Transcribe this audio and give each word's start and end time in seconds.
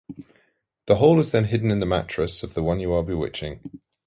The 0.87 0.95
whole 0.95 1.19
is 1.19 1.29
then 1.29 1.45
hidden 1.45 1.69
in 1.69 1.79
the 1.79 1.85
mattress 1.85 2.41
of 2.41 2.55
the 2.55 2.63
one 2.63 2.79
you 2.79 2.91
are 2.91 3.03
bewitiching. 3.03 3.59